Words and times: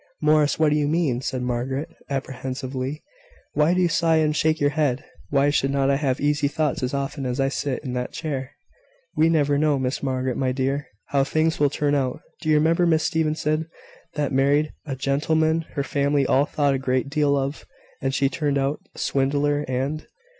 "Morris, 0.19 0.57
what 0.57 0.69
do 0.69 0.75
you 0.75 0.87
mean?" 0.87 1.21
said 1.21 1.43
Margaret, 1.43 1.87
apprehensively. 2.09 3.03
"Why 3.53 3.75
do 3.75 3.81
you 3.83 3.87
sigh 3.87 4.15
and 4.15 4.35
shake 4.35 4.59
your 4.59 4.71
head? 4.71 5.03
Why 5.29 5.51
should 5.51 5.69
not 5.69 5.91
I 5.91 5.97
have 5.97 6.19
easy 6.19 6.47
thoughts 6.47 6.81
as 6.81 6.95
often 6.95 7.23
as 7.23 7.39
I 7.39 7.49
sit 7.49 7.83
in 7.83 7.93
that 7.93 8.11
chair?" 8.11 8.49
"We 9.15 9.29
never 9.29 9.59
know, 9.59 9.77
Miss 9.77 10.01
Margaret, 10.01 10.37
my 10.37 10.53
dear, 10.53 10.87
how 11.09 11.23
things 11.23 11.59
will 11.59 11.69
turn 11.69 11.93
out. 11.93 12.19
Do 12.41 12.49
you 12.49 12.55
remember 12.55 12.87
Miss 12.87 13.03
Stevenson, 13.03 13.67
that 14.15 14.33
married 14.33 14.73
a 14.87 14.95
gentleman 14.95 15.65
her 15.73 15.83
family 15.83 16.25
all 16.25 16.45
thought 16.47 16.73
a 16.73 16.79
great 16.79 17.07
deal 17.07 17.37
of, 17.37 17.67
and 18.01 18.11
he 18.11 18.27
turned 18.27 18.57
out 18.57 18.79
a 18.95 18.97
swindler, 18.97 19.59
and 19.67 20.07